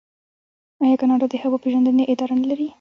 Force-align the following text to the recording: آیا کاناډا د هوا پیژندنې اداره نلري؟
آیا 0.83 0.95
کاناډا 1.01 1.25
د 1.29 1.33
هوا 1.43 1.57
پیژندنې 1.63 2.03
اداره 2.11 2.35
نلري؟ 2.41 2.67